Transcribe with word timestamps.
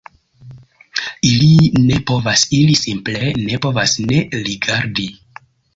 Ili 1.31 1.51
ne 1.89 1.99
povas, 2.13 2.47
ili 2.63 2.79
simple 2.83 3.33
ne 3.47 3.63
povas 3.67 3.99
ne 4.11 4.27
rigardi 4.51 5.11